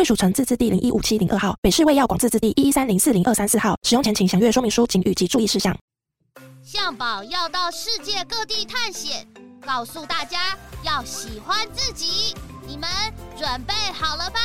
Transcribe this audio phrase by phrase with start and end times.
[0.00, 3.76] 卫署城自治地零一五七零二号，北市卫药广自治地一一三零四零二三四号。
[3.82, 5.76] 使用前请详阅说明书、警语及注意事项。
[6.64, 9.28] 向宝要到世界各地探险，
[9.60, 12.34] 告诉大家要喜欢自己。
[12.66, 12.88] 你们
[13.36, 14.40] 准备好了吧？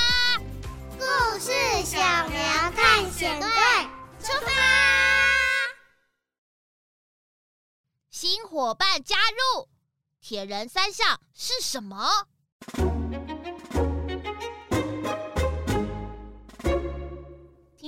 [1.00, 1.54] 故事
[1.86, 3.48] 小苗探险队
[4.22, 4.52] 出发！
[8.12, 9.16] 新伙伴加
[9.56, 9.70] 入，
[10.20, 12.28] 铁人三项是什么？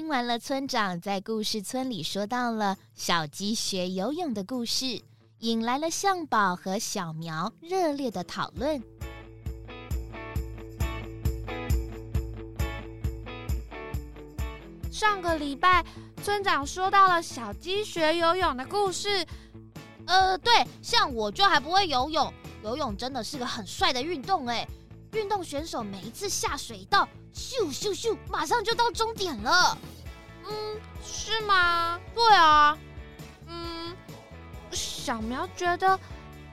[0.07, 5.01] 听完了村长在故事村里说到了小鸡学游泳的故事，
[5.39, 8.81] 引来了向宝和小苗热烈的讨论。
[14.89, 15.85] 上个礼拜，
[16.23, 19.25] 村长说到了小鸡学游泳的故事。
[20.05, 24.65] 呃，对，像我就还不会游泳，游泳真的是个很帅的运动哎。
[25.11, 29.77] 运动选手每一次下水道，咻咻咻，马上就到终点了。
[30.45, 31.99] 嗯，是吗？
[32.13, 32.77] 对啊。
[33.47, 33.95] 嗯，
[34.71, 35.99] 小苗觉得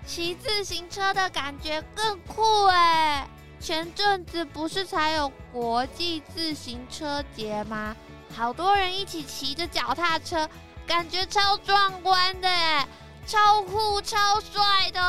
[0.07, 3.29] 骑自行车的感觉更酷哎。
[3.61, 7.97] 前阵子不是才有国际自行车节吗？
[8.35, 10.48] 好多人一起骑着脚踏车，
[10.87, 12.87] 感觉超壮观的哎。
[13.27, 15.01] 超酷、超帅的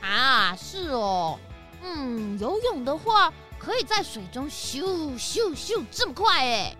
[0.00, 0.54] 啊！
[0.56, 1.36] 是哦，
[1.82, 4.80] 嗯，游泳的话可以在水中咻
[5.18, 6.76] 咻咻这么快哎。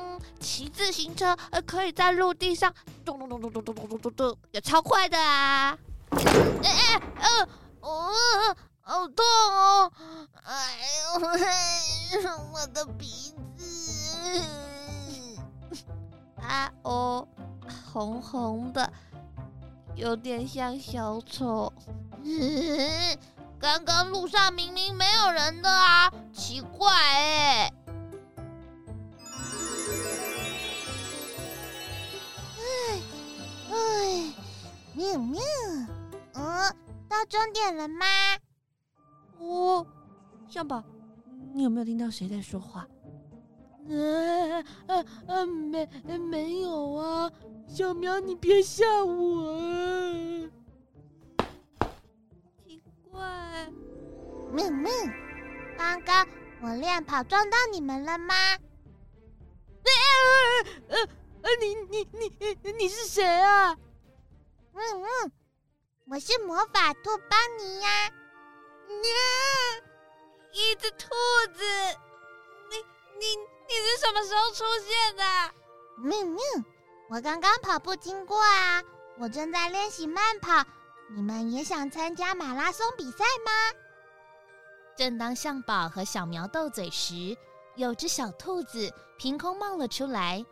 [0.00, 2.72] 嗯，骑自行车呃可以在陆地上
[3.04, 5.76] 咚咚咚咚咚咚咚咚咚咚，也超快的啊！
[6.62, 7.48] 哎哎呃
[7.80, 8.10] 哦，
[8.80, 9.92] 好痛哦！
[10.44, 10.78] 哎
[11.14, 14.48] 呦，我的鼻子
[16.40, 17.26] 啊哦，
[17.92, 18.90] 红红的。
[19.96, 21.70] 有点像小丑。
[23.60, 27.66] 刚刚路上明明没有人的啊，奇怪哎。
[27.66, 27.72] 哎
[35.10, 35.42] 喵喵，
[36.34, 36.74] 嗯，
[37.08, 38.06] 到终点了吗？
[39.38, 39.84] 哦，
[40.48, 40.82] 向宝，
[41.52, 42.86] 你有没有听到谁在说话？
[43.88, 45.88] 呃呃呃，没
[46.18, 47.30] 没有啊。
[47.66, 50.50] 小苗，你别吓我啊！
[52.64, 53.68] 奇怪，
[54.52, 54.90] 妹妹，
[55.76, 56.26] 刚刚
[56.62, 58.34] 我练跑撞到你们了吗？
[59.82, 59.90] 呃
[60.88, 60.96] 呃
[61.42, 63.76] 呃，你你你你是谁啊？
[64.80, 65.32] 嗯嗯，
[66.06, 67.90] 我是魔法兔邦尼呀。
[68.08, 68.12] 呀，
[70.52, 71.08] 一只兔
[71.52, 71.62] 子，
[72.70, 72.76] 你
[73.18, 73.36] 你
[73.68, 75.22] 你是什么时候出现的？
[76.02, 76.64] 嗯嗯。
[77.10, 78.82] 我刚刚跑步经过啊，
[79.18, 80.64] 我正在练习慢跑。
[81.14, 83.52] 你们也想参加马拉松比赛吗？
[84.96, 87.36] 正当象宝和小苗斗嘴时，
[87.76, 90.42] 有只小兔子凭空冒了出来。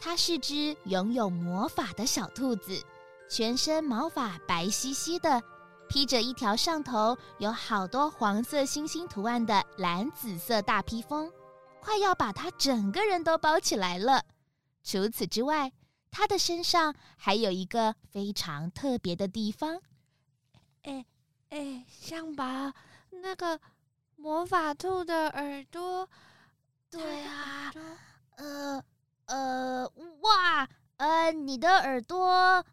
[0.00, 2.82] 它是只拥有魔法的小兔子，
[3.28, 5.42] 全身毛发白皙皙的，
[5.88, 11.30] 披着一条上头有好多黄色星星图案的蓝紫色大披风，
[11.80, 14.24] 快要把它整个人都包起来了。
[14.82, 15.72] 除此之外，
[16.10, 19.80] 它的身上还有一个非常特别的地方。
[20.82, 21.04] 哎
[21.50, 22.44] 哎，象宝，
[23.10, 23.60] 那个
[24.14, 26.08] 魔法兔的耳朵，
[26.88, 27.72] 对啊，
[28.36, 28.82] 呃
[29.26, 32.26] 呃，哇，呃，你的耳朵，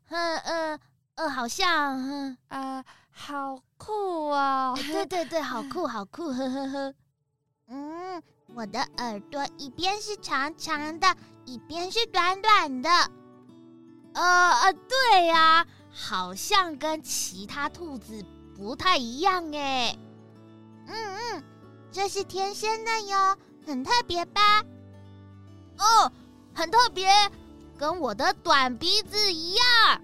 [0.10, 0.80] 呃呃
[1.16, 4.74] 呃，好像，呃，呃好酷哦！
[4.88, 6.94] 对 对对，好酷好酷，呵呵呵。
[7.68, 8.24] 嗯，
[8.56, 11.16] 我的耳朵一边是长长的，
[11.46, 12.90] 一边是短短的。
[14.14, 14.22] 呃
[14.62, 18.24] 呃，对呀、啊，好像跟其他兔子
[18.56, 19.98] 不太一样哎。
[20.88, 21.44] 嗯嗯，
[21.92, 24.64] 这是天生的哟，很特别吧？
[25.78, 26.12] 哦，
[26.54, 27.10] 很特别，
[27.78, 30.02] 跟我的短鼻子一样。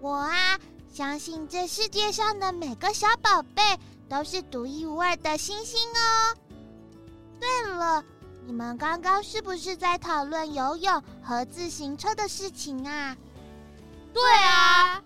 [0.00, 0.58] 我啊，
[0.92, 3.62] 相信这世界上的每个小宝贝
[4.08, 6.36] 都是独一无二的星星哦。
[7.40, 8.04] 对了。
[8.46, 13.16] 你们刚刚是不是在讨论游泳和自行车的事情啊？
[14.12, 15.02] 对啊，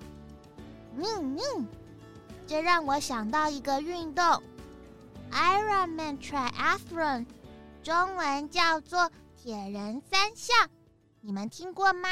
[0.96, 1.68] 嗯嗯，
[2.48, 4.42] 这让我想到一个运动。
[5.30, 7.26] Ironman Triathlon，
[7.84, 10.68] 中文叫做铁人三项，
[11.20, 12.08] 你们听过吗？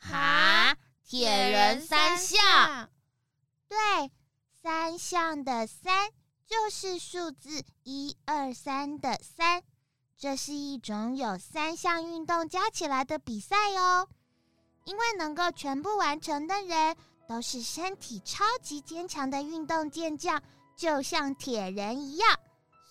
[0.00, 2.90] 哈，铁人三项？
[3.68, 3.76] 对，
[4.62, 6.10] 三项的三
[6.46, 9.62] 就是数字一二三的三，
[10.16, 14.08] 这是一种有三项运动加起来的比赛哦。
[14.84, 16.96] 因为能够全部完成的人
[17.28, 20.42] 都是身体超级坚强的运动健将，
[20.76, 22.38] 就像铁人一样，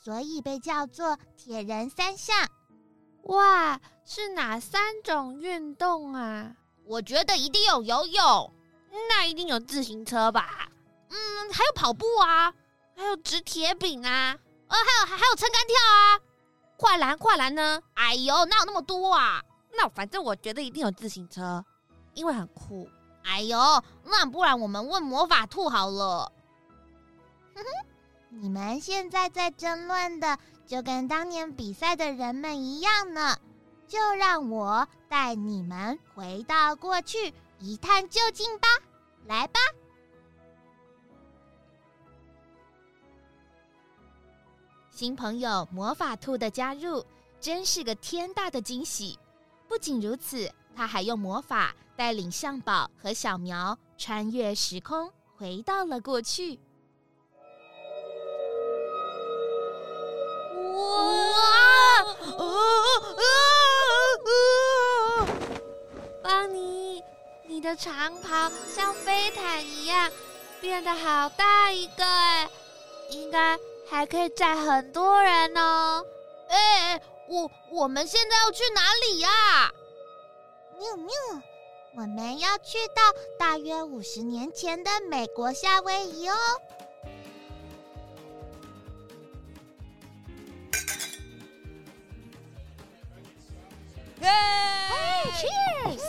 [0.04, 2.48] 所以被叫做铁人三项。
[3.28, 6.52] 哇，是哪三种运动啊？
[6.86, 8.54] 我觉得一定有游泳，
[9.10, 10.70] 那一定有自行车吧？
[11.10, 12.54] 嗯，还有跑步啊，
[12.96, 14.38] 还有掷铁饼啊，
[14.68, 16.20] 呃，还有还还有撑杆跳啊，
[16.78, 17.82] 跨栏跨栏呢？
[17.96, 19.44] 哎呦，哪有那么多啊？
[19.74, 21.64] 那反正我觉得一定有自行车。
[22.14, 22.90] 因为很酷，
[23.26, 23.60] 哎呦，
[24.06, 26.32] 那不然我们问魔法兔好了。
[28.40, 33.36] 你们现在在争论的，就跟当年比赛的人们一样呢。
[33.88, 38.68] 就让我带你们回到过去，一探究竟吧。
[39.26, 39.60] 来吧，
[44.92, 47.06] 新朋友魔法兔的加入，
[47.40, 49.18] 真是个天大的惊喜。
[49.68, 51.74] 不仅如此，他还用魔法。
[51.96, 56.60] 带领象宝和小苗穿越时空，回到了过去。
[60.88, 62.06] 哇！
[66.22, 67.04] 邦尼，
[67.44, 70.12] 你的长袍像飞毯一样，
[70.62, 72.50] 变得好大一个哎，
[73.10, 73.58] 应该
[73.90, 76.06] 还可以载很多人哦。
[76.50, 79.72] 哎，我我们现在要去哪里呀？
[80.78, 81.14] 喵喵。
[81.96, 83.02] 我们要去到
[83.40, 86.36] 大约五十年前的美国夏威夷哦。
[94.28, 94.34] 耶
[95.38, 96.04] ！Cheers！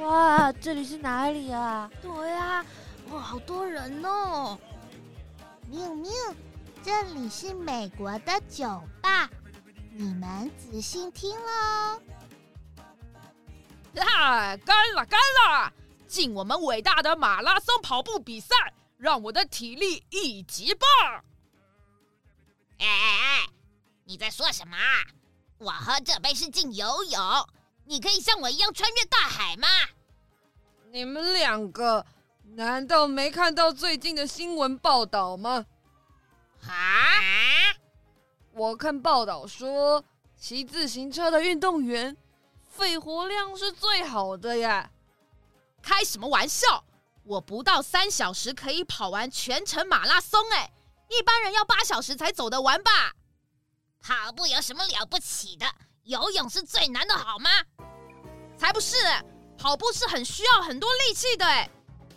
[0.00, 1.90] 哇，这里是哪里啊？
[2.02, 2.64] 对呀，
[3.10, 4.58] 哇，好多人哦！
[5.68, 6.10] 喵喵，
[6.82, 9.30] 这里是美国的酒吧。
[9.92, 12.00] 你们仔细听喽！
[14.00, 15.72] 啊，干了干了！
[16.08, 18.56] 敬我们伟大的马拉松跑步比赛，
[18.96, 21.24] 让我的体力一级棒！
[22.80, 23.48] 哎哎哎，
[24.04, 24.76] 你在说什么？
[25.58, 27.20] 我喝这杯是敬游泳，
[27.84, 29.68] 你可以像我一样穿越大海吗？
[30.90, 32.04] 你们两个
[32.56, 35.66] 难道没看到最近的新闻报道吗？
[36.66, 36.74] 啊？
[38.52, 40.02] 我看报道说，
[40.36, 42.16] 骑自行车的运动员
[42.66, 44.90] 肺活量是最好的呀。
[45.82, 46.84] 开什么玩笑！
[47.24, 50.72] 我不到三小时可以跑完全程马拉松，哎，
[51.10, 53.12] 一般人要八小时才走得完吧？
[54.00, 55.66] 跑步有什么了不起的？
[56.04, 57.50] 游泳是最难的，好吗？
[58.56, 58.96] 才不是！
[59.58, 61.68] 跑步是很需要很多力气的，哎，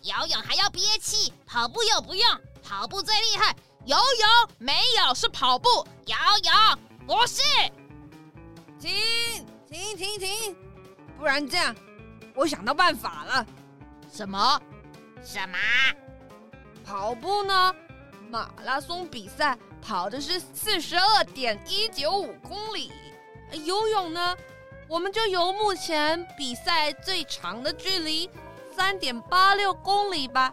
[0.01, 3.55] 游泳还要憋气，跑步又不用，跑步最厉害。
[3.85, 5.69] 游泳没有，是跑步。
[6.05, 7.41] 游泳不是。
[8.79, 8.93] 停
[9.67, 10.55] 停停停，
[11.17, 11.75] 不然这样，
[12.35, 13.45] 我想到办法了。
[14.11, 14.61] 什么？
[15.21, 15.57] 什么？
[16.85, 17.75] 跑步呢？
[18.33, 22.91] 马拉松比赛跑的是四十二点一九五公里。
[23.63, 24.35] 游泳呢？
[24.87, 28.27] 我们就游目前比赛最长的距离
[28.75, 30.51] 三点八六公里吧。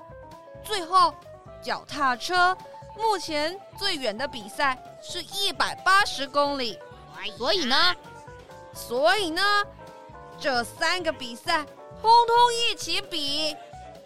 [0.63, 1.15] 最后，
[1.63, 2.55] 脚踏车。
[2.99, 6.79] 目前最远的比赛是一百八十公里，
[7.39, 7.95] 所以呢，
[8.75, 9.43] 所以呢，
[10.39, 11.65] 这三个比赛
[12.03, 13.57] 通通一起比，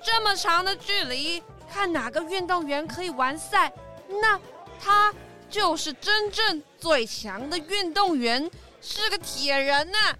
[0.00, 1.42] 这么长的距离，
[1.74, 3.72] 看哪个运动员可以完赛，
[4.08, 4.40] 那
[4.80, 5.12] 他
[5.50, 8.48] 就是真正最强的运动员，
[8.80, 10.18] 是个铁人呐、啊。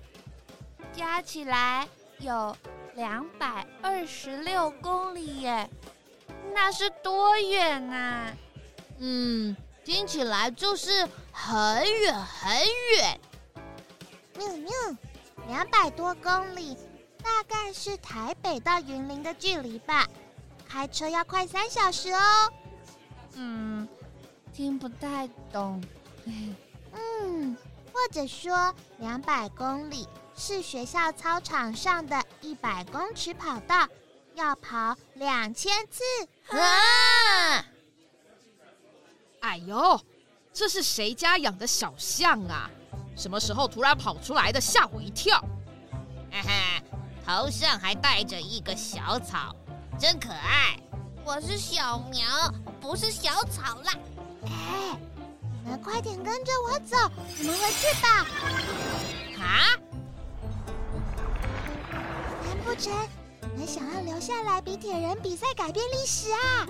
[0.92, 1.86] 加起来
[2.18, 2.56] 有
[2.96, 5.70] 两百二十六公里耶，
[6.52, 8.32] 那是多远啊？
[8.98, 12.52] 嗯，听起来就是很远很
[12.96, 13.20] 远。
[14.36, 14.72] 喵喵，
[15.46, 16.76] 两百多公里，
[17.22, 20.04] 大概是台北到云林的距离吧？
[20.74, 22.52] 开车要快三小时哦。
[23.34, 23.88] 嗯，
[24.52, 25.80] 听不太懂。
[26.92, 27.56] 嗯，
[27.92, 33.86] 或者说两百公里是学校操场上的一百公尺跑道，
[34.34, 36.02] 要跑两千次。
[36.48, 37.64] 啊！
[39.42, 40.00] 哎呦，
[40.52, 42.68] 这是谁家养的小象啊？
[43.16, 44.60] 什么时候突然跑出来的？
[44.60, 45.38] 吓我一跳！
[46.32, 46.82] 哈哈，
[47.24, 49.54] 头上还戴着一个小草，
[49.98, 50.78] 真可爱。
[51.24, 52.26] 我是小苗，
[52.80, 53.92] 不是小草啦。
[54.44, 54.98] 哎，
[55.64, 56.96] 你们快点跟着我走，
[57.38, 58.26] 你们回去吧。
[59.40, 59.78] 啊？
[62.44, 62.92] 难不成
[63.40, 66.66] 你们想要留下来比铁人比赛改变历史啊？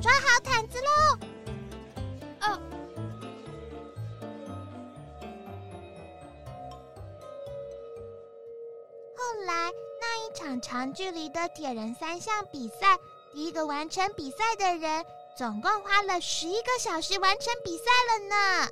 [0.00, 1.18] 抓好毯子喽！
[2.40, 2.60] 哦。
[9.16, 9.87] 后来那
[10.28, 12.98] 一场长距离的铁人三项比赛，
[13.32, 15.02] 第一个完成比赛的人，
[15.38, 18.68] 总共花了十一个小时完成比赛了呢。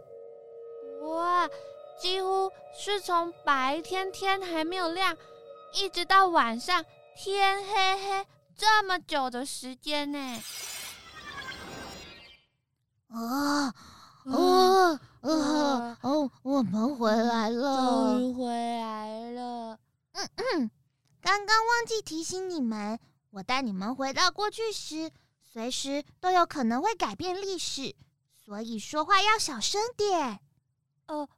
[1.09, 1.49] 哇，
[1.99, 5.17] 几乎是从白天天还没有亮，
[5.73, 6.85] 一直到晚上
[7.17, 10.43] 天黑黑这么久的时间呢。
[13.09, 13.73] 哦
[14.27, 16.31] 哦哦哦！
[16.43, 19.79] 我们回来了，终于回来了。
[20.13, 20.71] 嗯嗯，
[21.27, 23.01] 刚刚忘记提醒你们，
[23.33, 25.11] 我带你们回到过去时，
[25.43, 27.97] 随时都有可能会改变历史，
[28.45, 30.39] 所以说话要小声点。
[31.09, 31.29] 哦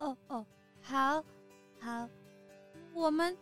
[0.00, 0.46] 哦哦，
[0.82, 1.24] 好，
[1.80, 2.06] 好，
[2.92, 3.34] 我们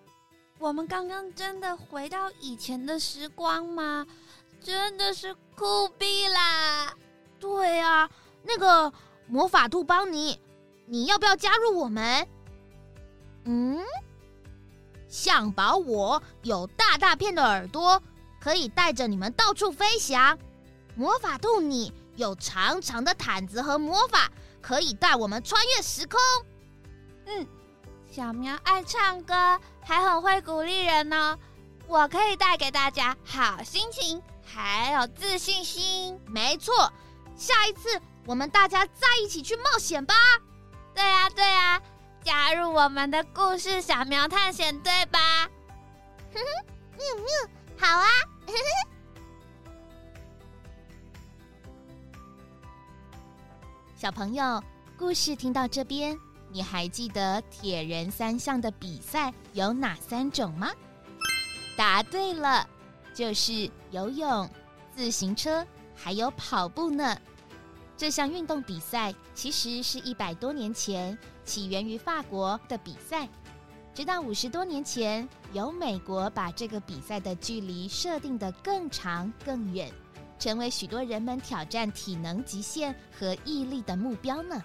[0.61, 4.07] 我们刚刚真的回到以前的时光吗？
[4.61, 6.95] 真的是酷毙啦！
[7.41, 8.09] 对啊，
[8.45, 8.93] 那个
[9.27, 10.41] 魔法兔邦尼，
[10.87, 12.29] 你要不要加入我们？
[13.45, 13.85] 嗯，
[15.11, 18.01] 象宝我有大大片的耳朵，
[18.41, 20.39] 可以带着你们到处飞翔。
[20.95, 24.31] 魔法兔你有长长的毯子和魔法，
[24.63, 26.19] 可以带我们穿越时空。
[27.27, 27.47] 嗯，
[28.11, 31.39] 小苗爱唱歌，还很会鼓励人呢。
[31.89, 36.21] 我可以带给大家好心情，还有自信心。
[36.27, 36.93] 没错。
[37.37, 40.15] 下一次我们大家再一起去冒险吧！
[40.95, 41.81] 对啊，对啊，
[42.31, 45.19] 加入我们的故事小苗探险队吧！
[46.33, 46.45] 哼哼，
[46.97, 47.27] 喵喵，
[47.77, 48.07] 好啊！
[48.47, 48.61] 呵呵。
[53.97, 54.63] 小朋友，
[54.97, 56.17] 故事听到这边，
[56.53, 60.71] 你还记得铁人三项的比赛有哪三种吗？
[61.77, 62.65] 答对了，
[63.13, 64.49] 就是游泳、
[64.95, 67.19] 自行车，还有跑步呢。
[67.97, 71.19] 这项运动比赛其实是一百多年前
[71.51, 73.29] 起源于法国的比赛，
[73.93, 79.91] 直到五十多年前，由美国把这个比赛的距离设定得更长更远，
[80.39, 84.63] 成为许多人们挑战体能极限和毅力的目标呢。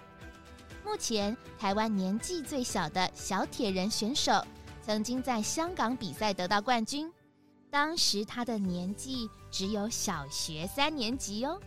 [0.85, 4.45] 目前，台湾年纪最小的小铁人选手
[4.79, 7.11] 曾经在香港比赛得到冠军，
[7.71, 11.59] 当时他的年纪只有小学三年级哦。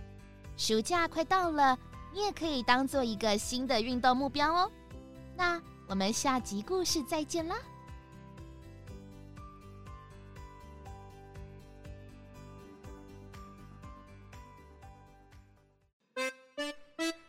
[0.57, 1.77] 暑假快到了，
[2.15, 4.71] 你也可以当做一个新的运动目标哦。
[5.39, 7.55] 那我们下集故事再见啦！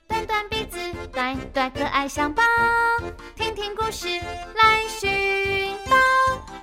[0.08, 0.80] 短短鼻子，
[1.14, 2.42] 短短可爱象宝，
[3.36, 5.96] 听听故事来寻宝。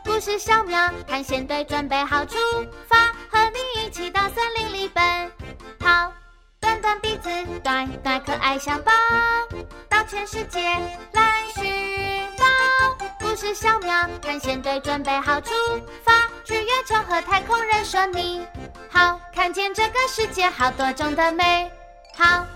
[0.05, 2.37] 故事小苗探险队准备好出
[2.89, 5.31] 发，和你一起到森林里奔
[5.79, 6.13] 跑。
[6.59, 7.31] 短短鼻子，
[7.63, 8.91] 短短可爱象宝，
[10.09, 10.61] 全世界
[11.13, 11.65] 来寻
[12.37, 13.07] 宝。
[13.19, 15.53] 故事小苗探险队准备好出
[16.05, 16.13] 发，
[16.45, 18.47] 去月球和太空人说你
[18.89, 21.69] 好，看见这个世界好多种的美
[22.17, 22.47] 好。